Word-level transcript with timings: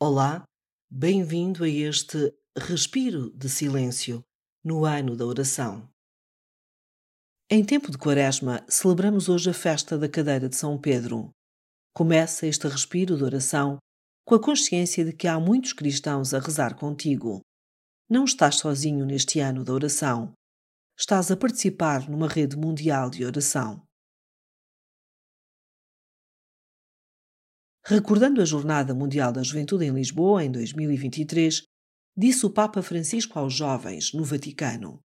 Olá, 0.00 0.44
bem-vindo 0.88 1.64
a 1.64 1.68
este 1.68 2.32
respiro 2.56 3.36
de 3.36 3.48
silêncio 3.48 4.24
no 4.62 4.84
ano 4.84 5.16
da 5.16 5.26
oração. 5.26 5.90
Em 7.50 7.64
tempo 7.64 7.90
de 7.90 7.98
Quaresma, 7.98 8.64
celebramos 8.68 9.28
hoje 9.28 9.50
a 9.50 9.52
festa 9.52 9.98
da 9.98 10.08
cadeira 10.08 10.48
de 10.48 10.54
São 10.54 10.80
Pedro. 10.80 11.32
Começa 11.92 12.46
este 12.46 12.68
respiro 12.68 13.16
de 13.16 13.24
oração 13.24 13.78
com 14.24 14.36
a 14.36 14.40
consciência 14.40 15.04
de 15.04 15.12
que 15.12 15.26
há 15.26 15.40
muitos 15.40 15.72
cristãos 15.72 16.32
a 16.32 16.38
rezar 16.38 16.76
contigo. 16.76 17.40
Não 18.08 18.24
estás 18.24 18.54
sozinho 18.54 19.04
neste 19.04 19.40
ano 19.40 19.64
da 19.64 19.72
oração. 19.72 20.32
Estás 20.96 21.28
a 21.32 21.36
participar 21.36 22.08
numa 22.08 22.28
rede 22.28 22.56
mundial 22.56 23.10
de 23.10 23.24
oração. 23.24 23.84
Recordando 27.90 28.42
a 28.42 28.44
Jornada 28.44 28.94
Mundial 28.94 29.32
da 29.32 29.42
Juventude 29.42 29.86
em 29.86 29.90
Lisboa 29.90 30.44
em 30.44 30.52
2023, 30.52 31.62
disse 32.14 32.44
o 32.44 32.52
Papa 32.52 32.82
Francisco 32.82 33.38
aos 33.38 33.54
jovens 33.54 34.12
no 34.12 34.22
Vaticano: 34.26 35.00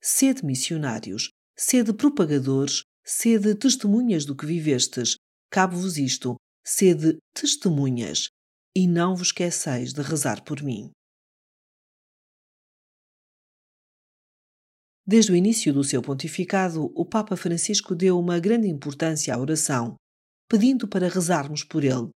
Sede 0.00 0.46
missionários, 0.46 1.28
sede 1.54 1.92
propagadores, 1.92 2.84
sede 3.04 3.54
testemunhas 3.54 4.24
do 4.24 4.34
que 4.34 4.46
vivestes. 4.46 5.16
Cabe-vos 5.50 5.98
isto, 5.98 6.36
sede 6.64 7.18
testemunhas, 7.34 8.30
e 8.74 8.88
não 8.88 9.14
vos 9.14 9.26
esqueceis 9.26 9.92
de 9.92 10.00
rezar 10.00 10.42
por 10.42 10.62
mim. 10.62 10.90
Desde 15.06 15.32
o 15.32 15.36
início 15.36 15.70
do 15.74 15.84
seu 15.84 16.00
pontificado, 16.00 16.90
o 16.94 17.04
Papa 17.04 17.36
Francisco 17.36 17.94
deu 17.94 18.18
uma 18.18 18.40
grande 18.40 18.68
importância 18.68 19.34
à 19.34 19.38
oração 19.38 19.96
pedindo 20.48 20.86
para 20.88 21.08
rezarmos 21.08 21.64
por 21.64 21.84
ele, 21.84 22.10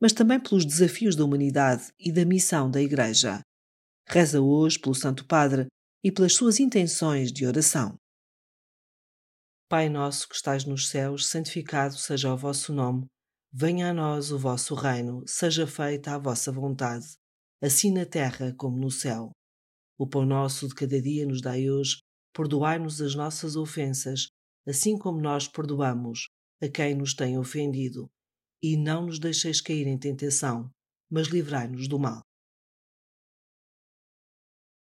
mas 0.00 0.12
também 0.12 0.40
pelos 0.40 0.64
desafios 0.64 1.14
da 1.14 1.24
humanidade 1.24 1.92
e 1.98 2.10
da 2.10 2.24
missão 2.24 2.70
da 2.70 2.80
Igreja. 2.80 3.40
Reza 4.08 4.40
hoje 4.40 4.78
pelo 4.78 4.94
Santo 4.94 5.26
Padre 5.26 5.66
e 6.02 6.10
pelas 6.10 6.34
suas 6.34 6.58
intenções 6.58 7.30
de 7.30 7.46
oração. 7.46 7.96
Pai 9.68 9.88
nosso 9.88 10.28
que 10.28 10.34
estais 10.34 10.64
nos 10.64 10.88
céus, 10.88 11.26
santificado 11.26 11.94
seja 11.96 12.32
o 12.32 12.36
vosso 12.36 12.72
nome. 12.72 13.06
Venha 13.52 13.90
a 13.90 13.94
nós 13.94 14.32
o 14.32 14.38
vosso 14.38 14.74
reino, 14.74 15.22
seja 15.26 15.66
feita 15.66 16.14
a 16.14 16.18
vossa 16.18 16.50
vontade, 16.50 17.06
assim 17.62 17.92
na 17.92 18.06
terra 18.06 18.54
como 18.56 18.76
no 18.76 18.90
céu. 18.90 19.30
O 19.98 20.08
pão 20.08 20.24
nosso 20.24 20.66
de 20.66 20.74
cada 20.74 21.00
dia 21.00 21.26
nos 21.26 21.40
dai 21.40 21.68
hoje, 21.68 21.98
perdoai-nos 22.32 23.00
as 23.00 23.14
nossas 23.14 23.54
ofensas, 23.54 24.28
assim 24.66 24.96
como 24.96 25.20
nós 25.20 25.46
perdoamos 25.46 26.28
a 26.62 26.68
quem 26.68 26.94
nos 26.94 27.14
tem 27.14 27.38
ofendido, 27.38 28.10
e 28.62 28.76
não 28.76 29.06
nos 29.06 29.18
deixeis 29.18 29.60
cair 29.60 29.86
em 29.86 29.98
tentação, 29.98 30.70
mas 31.10 31.28
livrai-nos 31.28 31.88
do 31.88 31.98
mal. 31.98 32.22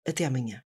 Até 0.07 0.25
amanhã. 0.25 0.63